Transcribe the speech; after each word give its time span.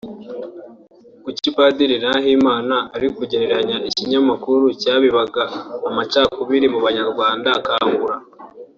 Kuki 1.23 1.47
Padiri 1.55 1.95
Nahimana 2.03 2.75
ari 2.95 3.07
kugereranya 3.15 3.77
ikinyamakuru 3.89 4.65
cyabibaga 4.81 5.43
amacakubiri 5.89 6.67
mu 6.73 6.79
banyarwanda 6.85 7.49
Kangura 7.67 8.15